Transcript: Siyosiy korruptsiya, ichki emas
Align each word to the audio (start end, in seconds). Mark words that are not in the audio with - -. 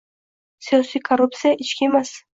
Siyosiy 0.69 1.03
korruptsiya, 1.11 1.53
ichki 1.67 1.91
emas 1.91 2.17